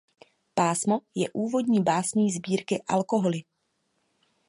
[0.53, 3.43] Pásmo je úvodní básní sbírky Alkoholy.